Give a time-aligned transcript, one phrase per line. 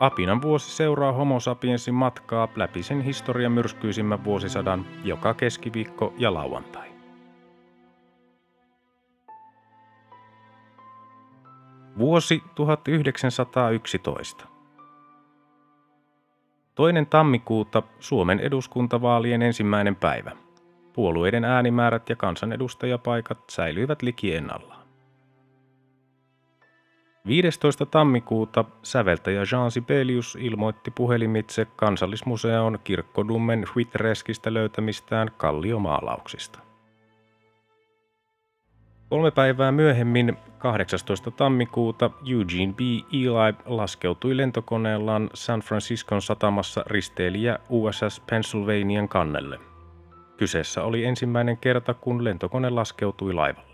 [0.00, 6.88] Apinan vuosi seuraa homo sapiensin matkaa läpi sen historian myrskyisimmän vuosisadan joka keskiviikko ja lauantai.
[11.98, 14.46] Vuosi 1911.
[16.74, 20.36] Toinen tammikuuta Suomen eduskuntavaalien ensimmäinen päivä.
[20.92, 24.77] Puolueiden äänimäärät ja kansanedustajapaikat säilyivät liki ennallaan.
[27.28, 27.86] 15.
[27.86, 36.58] tammikuuta säveltäjä Jean Sibelius ilmoitti puhelimitse kansallismuseon kirkkodummen Huitreskistä löytämistään kalliomaalauksista.
[39.08, 41.30] Kolme päivää myöhemmin, 18.
[41.30, 42.80] tammikuuta, Eugene B.
[43.12, 49.58] Eli laskeutui lentokoneellaan San Franciscon satamassa risteilijä USS Pennsylvanian kannelle.
[50.36, 53.67] Kyseessä oli ensimmäinen kerta, kun lentokone laskeutui laivalle.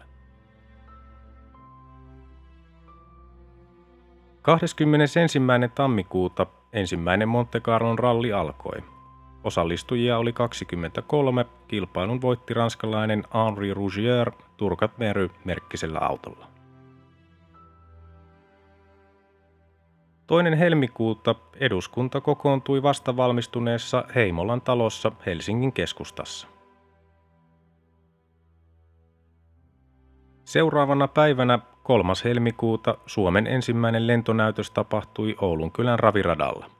[4.44, 5.18] 21.
[5.74, 8.84] tammikuuta ensimmäinen Monte Carlon ralli alkoi.
[9.44, 16.46] Osallistujia oli 23, kilpailun voitti ranskalainen Henri Rougier Turkat Mery merkkisellä autolla.
[20.26, 26.48] Toinen helmikuuta eduskunta kokoontui vasta valmistuneessa Heimolan talossa Helsingin keskustassa.
[30.44, 32.12] Seuraavana päivänä 3.
[32.24, 36.70] helmikuuta Suomen ensimmäinen lentonäytös tapahtui Oulun kylän raviradalla.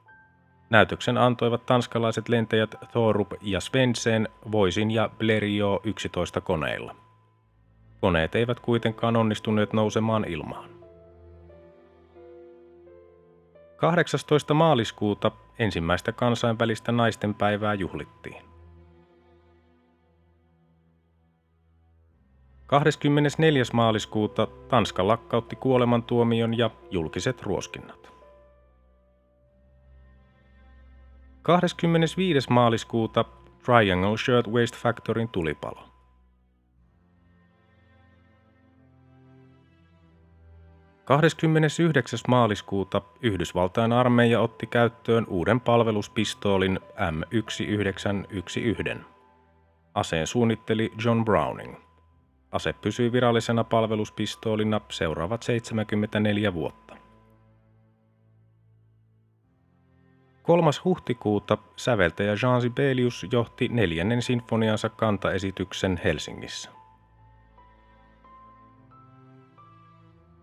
[0.71, 6.97] Näytöksen antoivat tanskalaiset lentäjät Thorup ja Svensson Voisin ja Blériot 11 koneilla.
[8.01, 10.71] Koneet eivät kuitenkaan onnistuneet nousemaan ilmaan.
[13.77, 14.55] 18.
[14.55, 18.54] maaliskuuta ensimmäistä kansainvälistä naistenpäivää juhlittiin.
[22.67, 23.63] 24.
[23.73, 28.13] maaliskuuta Tanska lakkautti kuolemantuomion ja julkiset ruoskinnat.
[31.43, 32.51] 25.
[32.51, 33.25] maaliskuuta
[33.65, 35.95] Triangle Shirtwaist Factoryn tulipalo.
[41.05, 42.19] 29.
[42.29, 48.99] maaliskuuta Yhdysvaltain armeija otti käyttöön uuden palveluspistoolin M1911.
[49.95, 51.77] Aseen suunnitteli John Browning.
[52.55, 56.97] Ase pysyi virallisena palveluspistoolina seuraavat 74 vuotta.
[60.43, 60.71] 3.
[60.85, 66.71] huhtikuuta säveltäjä Jean Sibelius johti neljännen sinfoniansa kantaesityksen Helsingissä.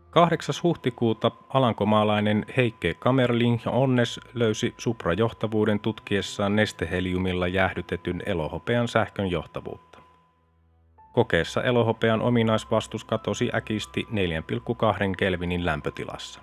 [0.10, 0.56] 8.
[0.64, 9.91] huhtikuuta alankomaalainen Heikke Kamerling Onnes löysi suprajohtavuuden tutkiessaan nesteheliumilla jäähdytetyn elohopean sähkön johtavuutta.
[11.14, 16.42] Kokeessa elohopean ominaisvastus katosi äkisti 4,2 Kelvinin lämpötilassa.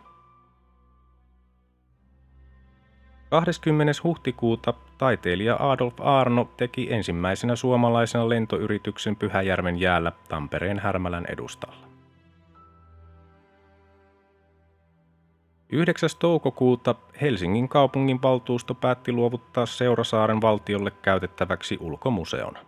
[3.31, 3.93] 20.
[4.05, 11.89] huhtikuuta taiteilija Adolf Arno teki ensimmäisenä suomalaisena lentoyrityksen Pyhäjärven jäällä Tampereen Härmälän edustalla.
[15.73, 16.11] 9.
[16.19, 22.59] toukokuuta Helsingin kaupungin valtuusto päätti luovuttaa Seurasaaren valtiolle käytettäväksi ulkomuseon.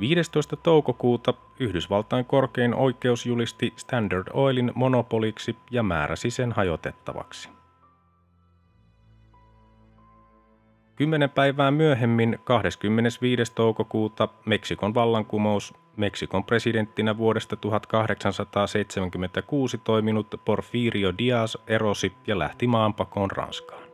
[0.00, 0.56] 15.
[0.56, 7.48] toukokuuta Yhdysvaltain korkein oikeus julisti Standard Oilin monopoliksi ja määräsi sen hajotettavaksi.
[10.96, 13.52] Kymmenen päivää myöhemmin, 25.
[13.54, 23.88] toukokuuta, Meksikon vallankumous Meksikon presidenttinä vuodesta 1876 toiminut Porfirio Diaz erosi ja lähti maanpakoon Ranskaan.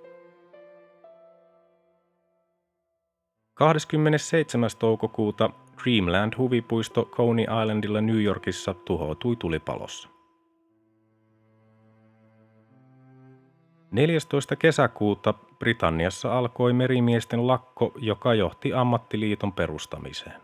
[3.55, 4.71] 27.
[4.79, 5.50] toukokuuta
[5.82, 10.09] Dreamland-huvipuisto Coney Islandilla New Yorkissa tuhoutui tulipalossa.
[13.91, 14.56] 14.
[14.56, 20.41] kesäkuuta Britanniassa alkoi merimiesten lakko, joka johti ammattiliiton perustamiseen.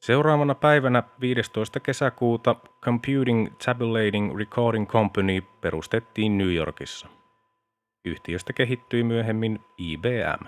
[0.00, 1.80] Seuraavana päivänä 15.
[1.80, 7.08] kesäkuuta Computing Tabulating Recording Company perustettiin New Yorkissa.
[8.04, 10.46] Yhtiöstä kehittyi myöhemmin IBM.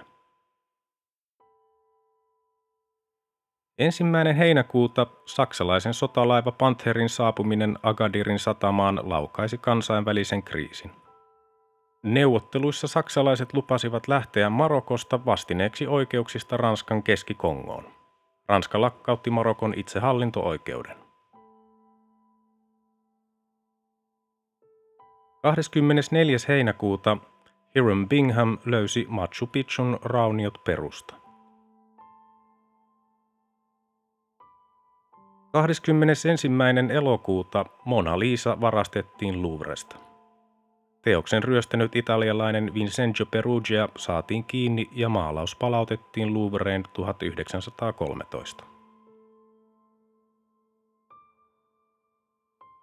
[3.78, 10.90] Ensimmäinen heinäkuuta saksalaisen sotalaiva Pantherin saapuminen Agadirin satamaan laukaisi kansainvälisen kriisin.
[12.02, 17.84] Neuvotteluissa saksalaiset lupasivat lähteä Marokosta vastineeksi oikeuksista Ranskan keskikongoon.
[18.48, 20.96] Ranska lakkautti Marokon itsehallinto-oikeuden.
[25.42, 26.36] 24.
[26.48, 27.16] heinäkuuta
[27.74, 31.27] Hiram Bingham löysi Machu Picchun rauniot perusta.
[35.62, 36.28] 21.
[36.90, 39.96] elokuuta Mona Lisa varastettiin Louvresta.
[41.02, 48.77] Teoksen ryöstänyt italialainen Vincenzo Perugia saatiin kiinni ja maalaus palautettiin Louvreen 1913.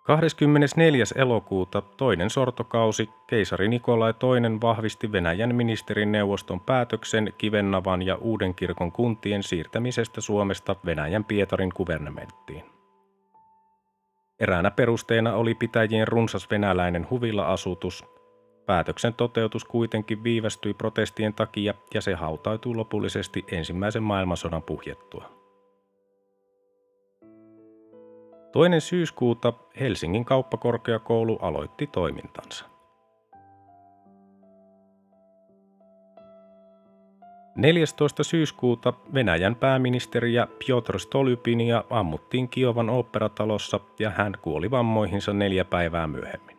[0.06, 1.04] 24.
[1.16, 10.22] elokuuta toinen sortokausi keisari Nikolai II vahvisti Venäjän ministerineuvoston päätöksen Kivennavan ja Uudenkirkon kuntien siirtämisestä
[10.22, 12.64] Suomesta Venäjän Pietarin kuvernementtiin.
[14.40, 18.06] Eräänä perusteena oli pitäjien runsas venäläinen huvila-asutus.
[18.66, 25.35] Päätöksen toteutus kuitenkin viivästyi protestien takia ja se hautautui lopullisesti ensimmäisen maailmansodan puhjettua.
[28.56, 32.66] Toinen syyskuuta Helsingin kauppakorkeakoulu aloitti toimintansa.
[37.56, 38.24] 14.
[38.24, 46.58] syyskuuta Venäjän pääministeriä Piotr Stolypinia ammuttiin Kiovan oopperatalossa ja hän kuoli vammoihinsa neljä päivää myöhemmin.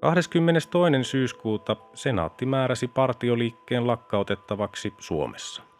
[0.00, 1.04] 22.
[1.04, 5.73] syyskuuta senaatti määräsi partioliikkeen lakkautettavaksi Suomessa.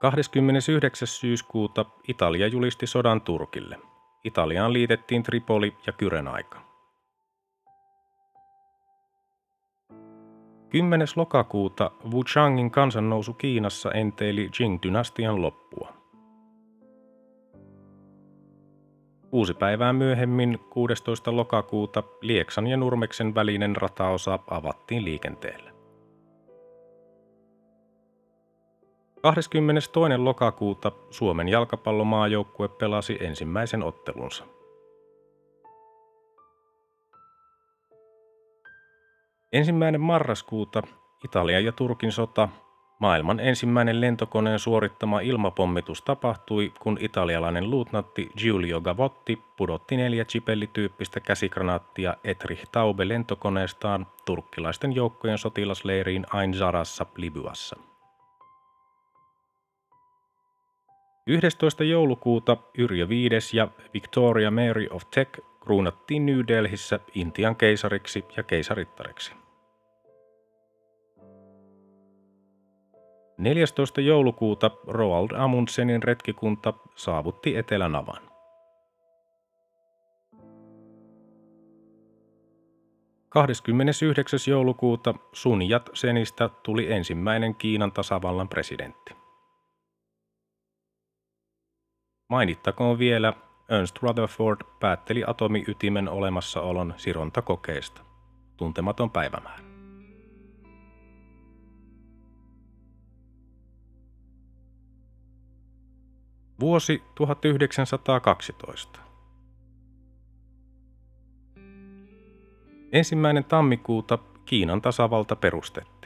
[0.00, 1.08] 29.
[1.08, 3.78] syyskuuta Italia julisti sodan Turkille.
[4.24, 6.60] Italiaan liitettiin Tripoli ja Kyrenaika.
[10.68, 11.06] 10.
[11.16, 15.92] lokakuuta Wuchangin kansannousu Kiinassa enteili Jing-dynastian loppua.
[19.30, 21.36] Kuusi päivää myöhemmin, 16.
[21.36, 25.79] lokakuuta, Lieksan ja Nurmeksen välinen rataosa avattiin liikenteelle.
[29.22, 29.90] 22.
[30.16, 34.44] lokakuuta Suomen jalkapallomaajoukkue pelasi ensimmäisen ottelunsa.
[39.52, 40.82] Ensimmäinen marraskuuta
[41.24, 42.48] Italia ja Turkin sota,
[43.00, 52.16] maailman ensimmäinen lentokoneen suorittama ilmapommitus tapahtui, kun italialainen luutnantti Giulio Gavotti pudotti neljä chipellityyppistä käsikranaattia
[52.24, 57.89] Etrich Taube lentokoneestaan turkkilaisten joukkojen sotilasleiriin Ain Zarassa Libyassa.
[61.26, 61.84] 11.
[61.84, 63.12] joulukuuta Yrjö V
[63.54, 69.32] ja Victoria Mary of Teck kruunattiin New Delhissä Intian keisariksi ja keisarittariksi.
[73.38, 74.00] 14.
[74.00, 78.30] joulukuuta Roald Amundsenin retkikunta saavutti Etelänavan.
[83.28, 89.19] Kahdeskymmenesyhdeksäs joulukuuta Sun Yat-senistä tuli ensimmäinen Kiinan tasavallan presidentti.
[92.30, 93.32] Mainittakoon vielä,
[93.68, 98.00] Ernst Rutherford päätteli atomiytimen olemassaolon sirontakokeesta.
[98.56, 99.64] Tuntematon päivämäärä.
[106.60, 109.00] Vuosi 1912.
[112.92, 115.99] Ensimmäinen tammikuuta Kiinan tasavalta perustettiin.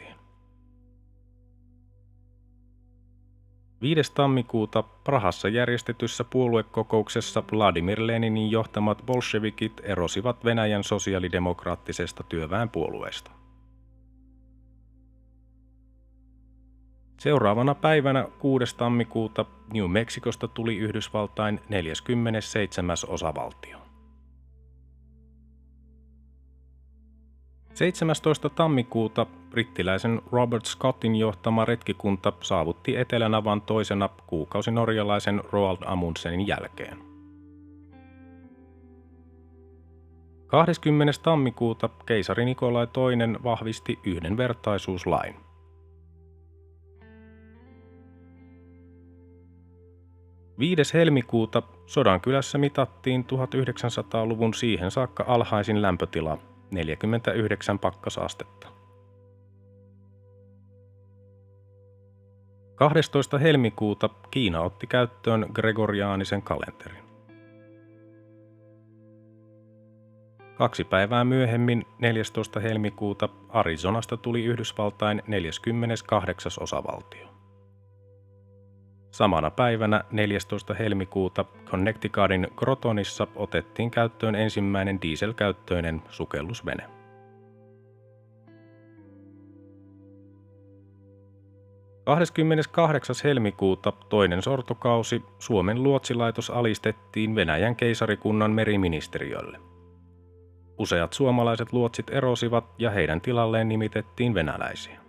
[3.84, 4.12] 5.
[4.14, 13.30] tammikuuta Prahassa järjestetyssä puoluekokouksessa Vladimir Leninin johtamat bolshevikit erosivat Venäjän sosiaalidemokraattisesta työväenpuolueesta.
[17.18, 18.76] Seuraavana päivänä 6.
[18.76, 22.96] tammikuuta New Mexicosta tuli Yhdysvaltain 47.
[23.08, 23.83] osavaltio.
[27.74, 28.48] 17.
[28.48, 36.98] tammikuuta brittiläisen Robert Scottin johtama retkikunta saavutti Etelänavan toisena kuukausi norjalaisen Roald Amundsenin jälkeen.
[40.46, 41.12] 20.
[41.22, 45.34] tammikuuta keisari Nikolai II vahvisti yhdenvertaisuuslain.
[50.58, 58.68] Viides helmikuuta Sodankylässä mitattiin 1900-luvun siihen saakka alhaisin lämpötila 49 pakkasastetta.
[62.74, 63.38] 12.
[63.38, 67.04] helmikuuta Kiina otti käyttöön gregoriaanisen kalenterin.
[70.54, 72.60] Kaksi päivää myöhemmin, 14.
[72.60, 76.52] helmikuuta, Arizonasta tuli Yhdysvaltain 48.
[76.60, 77.33] osavaltio.
[79.14, 80.74] Samana päivänä 14.
[80.74, 86.84] helmikuuta Connecticutin Grotonissa otettiin käyttöön ensimmäinen dieselkäyttöinen sukellusvene.
[92.06, 93.24] ...28.
[93.24, 99.58] helmikuuta toinen sortokausi Suomen luotsilaitos alistettiin Venäjän keisarikunnan meriministeriölle.
[100.78, 105.03] Useat suomalaiset luotsit erosivat ja heidän tilalleen nimitettiin venäläisiä.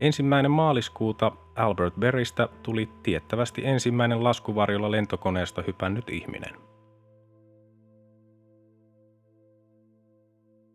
[0.00, 6.54] Ensimmäinen maaliskuuta Albert Berrystä tuli tiettävästi ensimmäinen laskuvarjolla lentokoneesta hypännyt ihminen.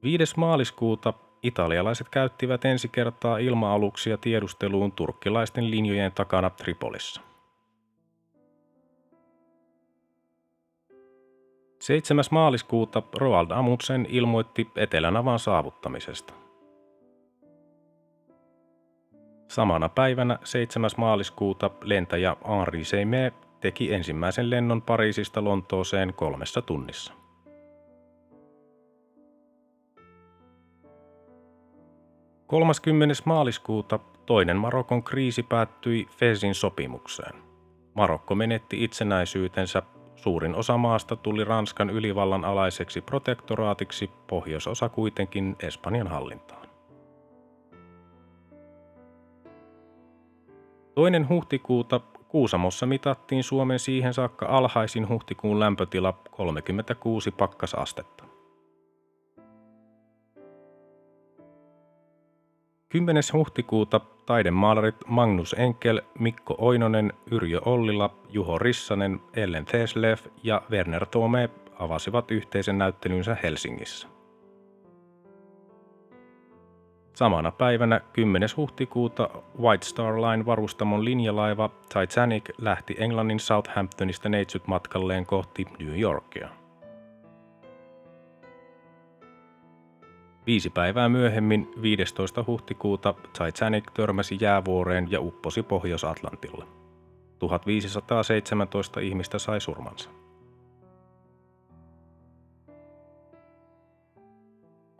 [0.03, 0.33] 5.
[0.37, 1.13] maaliskuuta
[1.43, 7.21] italialaiset käyttivät ensi kertaa ilma-aluksia tiedusteluun turkkilaisten linjojen takana Tripolissa.
[11.79, 12.23] 7.
[12.31, 16.42] maaliskuuta Roald Amundsen ilmoitti Etelänavan saavuttamisesta.
[19.53, 20.89] Samana päivänä 7.
[20.97, 23.31] maaliskuuta lentäjä Henri Seymour
[23.61, 27.13] teki ensimmäisen lennon Pariisista Lontooseen kolmessa tunnissa.
[32.47, 37.35] Kolmaskymmenes maaliskuuta toinen Marokon kriisi päättyi Fezin sopimukseen.
[37.93, 39.81] Marokko menetti itsenäisyytensä,
[40.15, 46.62] suurin osa maasta tuli Ranskan ylivallan alaiseksi protektoraatiksi, pohjoisosa kuitenkin Espanjan hallintaan.
[50.95, 58.23] Toinen huhtikuuta Kuusamossa mitattiin Suomen siihen saakka alhaisin huhtikuun lämpötila 36 pakkasastetta.
[62.89, 63.23] 10.
[63.33, 71.49] huhtikuuta taidemaalarit Magnus Enkel, Mikko Oinonen, Yrjö Ollila, Juho Rissanen, Ellen Theslev ja Werner Tome
[71.79, 74.12] avasivat yhteisen näyttelynsä Helsingissä.
[77.13, 78.49] Samana päivänä 10.
[78.57, 79.29] huhtikuuta
[79.61, 86.49] White Star Line varustamon linjalaiva Titanic lähti Englannin Southamptonista neitsyt matkalleen kohti New Yorkia.
[90.45, 92.43] Viisi päivää myöhemmin, 15.
[92.47, 96.67] huhtikuuta, Titanic törmäsi jäävuoreen ja upposi Pohjois-Atlantilla.
[97.39, 100.22] 1517 ihmistä sai surmansa.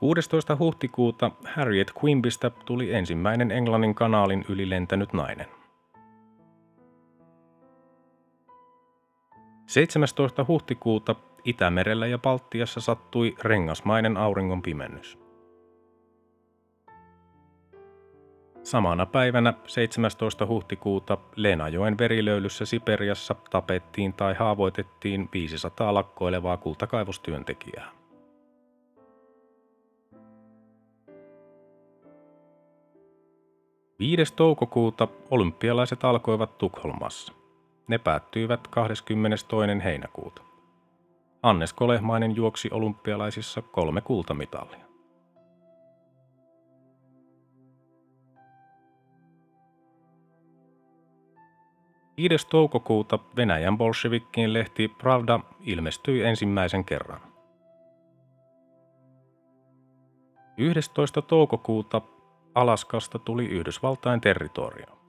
[0.04, 0.56] 16.
[0.60, 5.48] huhtikuuta Harriet Quimbistä tuli ensimmäinen Englannin kanaalin yli lentänyt nainen.
[9.66, 10.46] 17.
[10.48, 15.20] huhtikuuta Itämerellä ja Baltiassa sattui rengasmainen auringon pimennys.
[18.64, 20.46] Samana päivänä 17.
[20.46, 28.03] huhtikuuta Lenajoen verilöylyssä Siperiassa tapettiin tai haavoitettiin 500 lakkoilevaa kultakaivostyöntekijää.
[34.04, 34.34] 5.
[34.36, 37.34] toukokuuta olympialaiset alkoivat Tukholmassa.
[37.88, 39.46] Ne päättyivät 22.
[39.84, 40.42] heinäkuuta.
[41.44, 44.86] Annes Kolehmainen juoksi olympialaisissa kolme kultamitalia.
[52.18, 57.22] Viides toukokuuta Venäjän bolshevikkien lehti Pravda ilmestyi ensimmäisen kerran.
[60.58, 61.22] 11.
[61.22, 62.02] toukokuuta
[62.56, 65.04] Alaskasta tuli Yhdysvaltain territorio.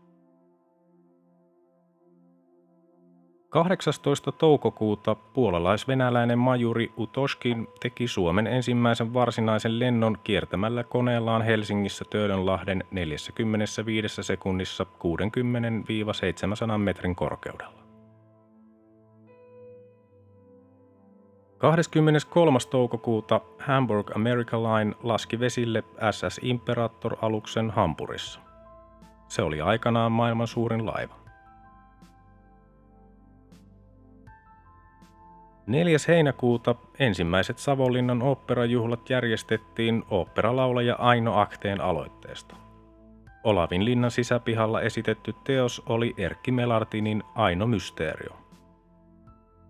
[3.49, 4.33] 18.
[4.33, 14.87] toukokuuta puolalais-venäläinen majuri Utoshkin teki Suomen ensimmäisen varsinaisen lennon kiertämällä koneellaan Helsingissä Töölönlahden 45 sekunnissa
[16.75, 17.84] 60-700 metrin korkeudella.
[21.65, 22.59] 23.
[22.71, 28.41] toukokuuta Hamburg America Line laski vesille SS Imperator-aluksen Hampurissa.
[29.29, 31.15] Se oli aikanaan maailman suurin laiva.
[35.67, 35.99] 4.
[36.09, 42.57] heinäkuuta ensimmäiset Savonlinnan oopperajuhlat järjestettiin oopperalaulaja Aino Akteen aloitteesta.
[43.45, 48.44] Olavin linnan sisäpihalla esitetty teos oli Erkki Melartinin Aino Mysteerio.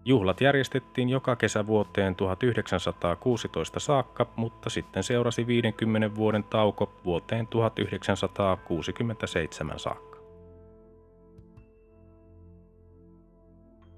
[0.07, 9.79] Juhlat järjestettiin joka kesä vuoteen 1916 saakka, mutta sitten seurasi 50 vuoden tauko vuoteen 1967
[9.79, 10.15] saakka.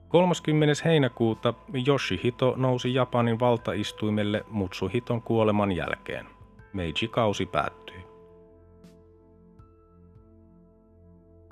[0.08, 0.74] 30.
[0.84, 1.54] heinäkuuta
[1.86, 6.26] Yoshihito nousi Japanin valtaistuimelle Mutsuhiton kuoleman jälkeen.
[6.72, 7.85] Meiji-kausi päättyi.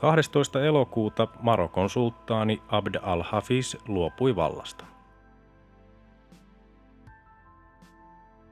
[0.04, 0.64] 12.
[0.64, 4.84] elokuuta Marokon sulttaani Abd al-Hafiz luopui vallasta.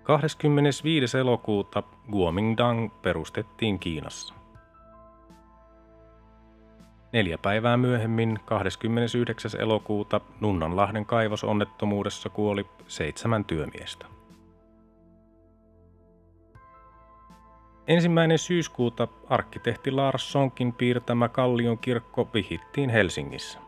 [0.02, 1.18] 25.
[1.18, 4.34] elokuuta Guomindang perustettiin Kiinassa.
[7.12, 9.50] Neljä päivää myöhemmin, 29.
[9.60, 14.11] elokuuta, Nunnanlahden kaivosonnettomuudessa kuoli seitsemän työmiestä.
[17.86, 23.58] Ensimmäinen syyskuuta arkkitehti Lars Sonkin piirtämä Kallion kirkko vihittiin Helsingissä.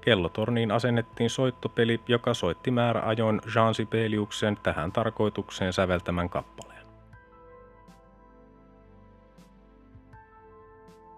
[0.00, 6.86] Kellotorniin asennettiin soittopeli, joka soitti määräajoin Jean Sibeliuksen tähän tarkoitukseen säveltämän kappaleen.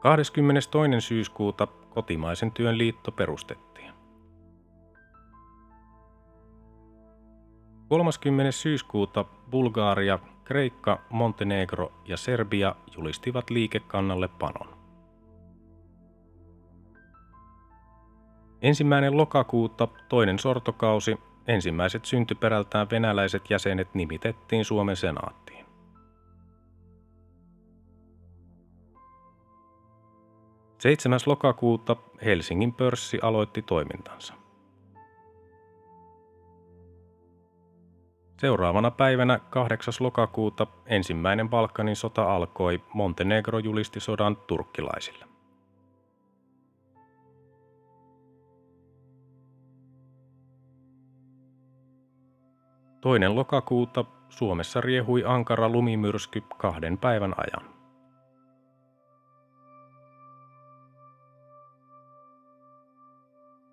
[0.00, 1.00] 22.
[1.00, 3.71] syyskuuta kotimaisen työn liitto perustettiin.
[7.92, 8.52] 30.
[8.52, 14.76] syyskuuta Bulgaaria, Kreikka, Montenegro ja Serbia julistivat liikekannalle panon.
[18.62, 25.66] Ensimmäinen lokakuuta, toinen sortokausi, ensimmäiset syntyperältään venäläiset jäsenet nimitettiin Suomen senaattiin.
[30.78, 34.41] Seitsemäs lokakuuta Helsingin pörssi aloitti toimintansa.
[38.42, 39.94] Seuraavana päivänä 8.
[40.00, 45.24] lokakuuta ensimmäinen Balkanin sota alkoi, Montenegro julisti sodan turkkilaisille.
[53.00, 57.71] Toinen lokakuuta Suomessa riehui ankara lumimyrsky kahden päivän ajan.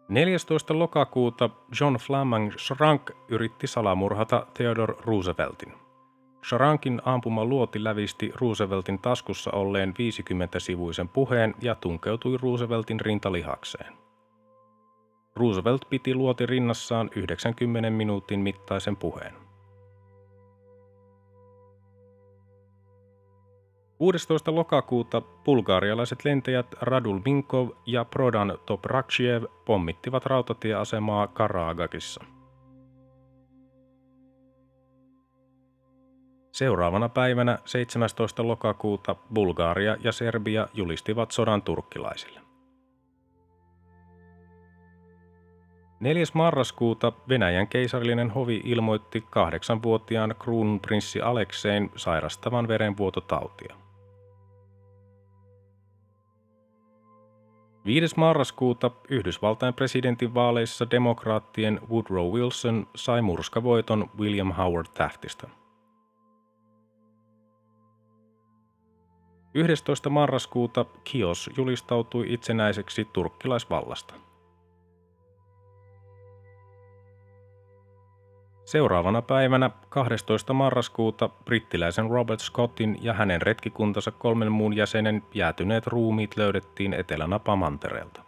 [0.09, 1.49] Neljästoista lokakuuta
[1.79, 5.73] John Flamang Schrank yritti salamurhata Theodore Rooseveltin.
[6.45, 13.93] Schrankin ampuma luoti lävisti Rooseveltin taskussa olleen 50-sivuisen puheen ja tunkeutui Rooseveltin rintalihakseen.
[15.35, 19.48] Roosevelt piti luoti rinnassaan 90 minuutin mittaisen puheen.
[23.99, 24.55] 16.
[24.55, 32.23] lokakuuta bulgaarialaiset lentäjät Radul Minkov ja Prodan Toprakshiev pommittivat rautatieasemaa Karagakissa.
[36.51, 38.47] Seuraavana päivänä 17.
[38.47, 42.39] lokakuuta Bulgaaria ja Serbia julistivat sodan turkkilaisille.
[45.99, 46.23] 4.
[46.33, 53.88] marraskuuta Venäjän keisarillinen hovi ilmoitti kahdeksanvuotiaan kruununprinssi Aleksein sairastavan verenvuototautia.
[57.89, 58.15] 5.
[58.17, 65.49] marraskuuta Yhdysvaltain presidentin vaaleissa demokraattien Woodrow Wilson sai murskavoiton William Howard Taftista.
[69.53, 70.09] 11.
[70.09, 74.13] marraskuuta Kios julistautui itsenäiseksi turkkilaisvallasta.
[78.69, 80.53] Seuraavana päivänä 12.
[80.53, 88.21] marraskuuta brittiläisen Robert Scottin ja hänen retkikuntansa kolmen muun jäsenen jäätyneet ruumiit löydettiin Etelänapa-mantereelta.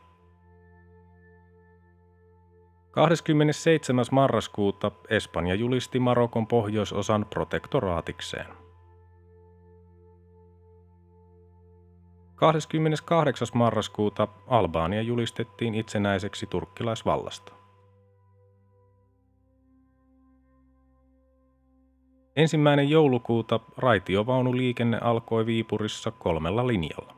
[2.92, 4.06] 27.
[4.12, 8.48] marraskuuta Espanja julisti Marokon pohjoisosan protektoraatikseen.
[12.36, 13.48] 28.
[13.54, 17.61] marraskuuta Albania julistettiin itsenäiseksi turkkilaisvallasta.
[22.42, 27.16] Ensimmäinen joulukuuta raitiovaunuliikenne alkoi Viipurissa kolmella linjalla.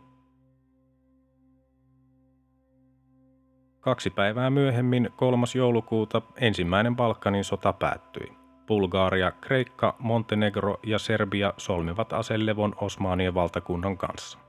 [3.80, 5.46] Kaksi päivää myöhemmin, 3.
[5.56, 8.34] joulukuuta, ensimmäinen Balkanin sota päättyi.
[8.68, 14.40] Bulgaria, Kreikka, Montenegro ja Serbia solmivat aselevon Osmaanien valtakunnan kanssa.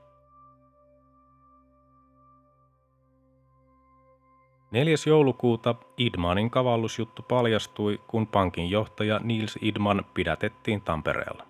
[4.75, 4.95] 4.
[5.07, 11.43] joulukuuta Idmanin kavallusjuttu paljastui, kun pankin johtaja Niels Idman pidätettiin Tampereella.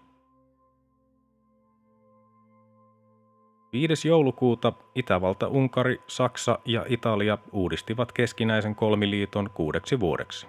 [3.74, 4.08] 5.
[4.08, 10.48] joulukuuta Itävalta-Unkari, Saksa ja Italia uudistivat keskinäisen kolmiliiton kuudeksi vuodeksi.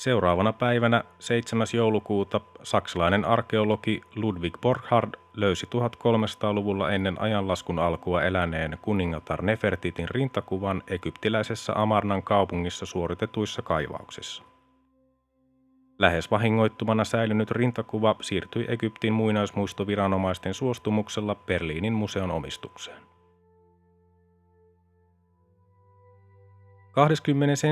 [0.00, 1.66] Seuraavana päivänä 7.
[1.74, 11.72] joulukuuta saksalainen arkeologi Ludwig Borchardt löysi 1300-luvulla ennen ajanlaskun alkua eläneen kuningatar Nefertitin rintakuvan egyptiläisessä
[11.76, 14.42] Amarnan kaupungissa suoritetuissa kaivauksissa.
[15.98, 23.02] Lähes vahingoittumana säilynyt rintakuva siirtyi Egyptin muinaismuistoviranomaisten suostumuksella Berliinin museon omistukseen.
[26.92, 27.66] 21.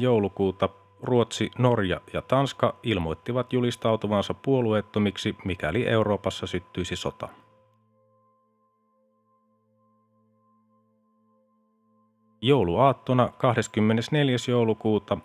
[0.00, 0.68] joulukuuta
[1.02, 7.28] Ruotsi, Norja ja Tanska ilmoittivat julistautuvansa puolueettomiksi, mikäli Euroopassa syttyisi sota.
[12.40, 14.36] Jouluaattona 24.
[14.48, 15.18] joulukuuta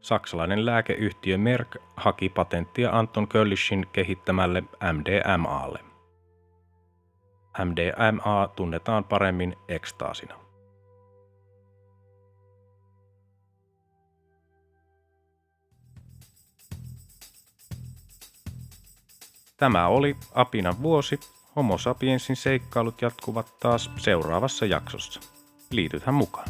[0.00, 5.78] saksalainen lääkeyhtiö Merck haki patenttia Anton Köllischin kehittämälle MDMAlle.
[7.64, 10.43] MDMA tunnetaan paremmin ekstaasina.
[19.56, 21.20] Tämä oli Apinan vuosi.
[21.56, 25.20] Homo sapiensin seikkailut jatkuvat taas seuraavassa jaksossa.
[25.70, 26.48] Liitythän mukaan.